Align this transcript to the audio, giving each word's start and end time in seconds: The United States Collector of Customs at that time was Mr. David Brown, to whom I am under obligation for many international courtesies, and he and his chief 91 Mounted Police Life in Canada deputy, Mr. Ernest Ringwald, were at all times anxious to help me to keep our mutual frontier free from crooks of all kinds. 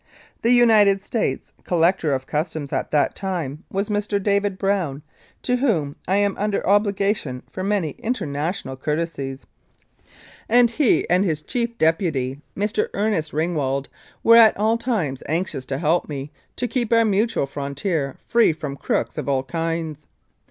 The 0.41 0.49
United 0.51 0.99
States 1.03 1.53
Collector 1.63 2.11
of 2.11 2.25
Customs 2.25 2.73
at 2.73 2.89
that 2.89 3.13
time 3.15 3.65
was 3.69 3.87
Mr. 3.87 4.17
David 4.19 4.57
Brown, 4.57 5.03
to 5.43 5.57
whom 5.57 5.95
I 6.07 6.15
am 6.15 6.35
under 6.39 6.67
obligation 6.67 7.43
for 7.51 7.63
many 7.63 7.91
international 7.99 8.75
courtesies, 8.77 9.45
and 10.49 10.71
he 10.71 11.07
and 11.07 11.23
his 11.23 11.43
chief 11.43 11.79
91 11.79 11.85
Mounted 11.85 11.97
Police 11.97 12.13
Life 12.15 12.15
in 12.15 12.41
Canada 12.41 12.81
deputy, 12.81 12.89
Mr. 12.89 12.89
Ernest 12.99 13.31
Ringwald, 13.31 13.89
were 14.23 14.37
at 14.37 14.57
all 14.57 14.77
times 14.79 15.21
anxious 15.27 15.65
to 15.67 15.77
help 15.77 16.09
me 16.09 16.31
to 16.55 16.67
keep 16.67 16.91
our 16.91 17.05
mutual 17.05 17.45
frontier 17.45 18.17
free 18.27 18.51
from 18.51 18.77
crooks 18.77 19.19
of 19.19 19.29
all 19.29 19.43
kinds. 19.43 20.07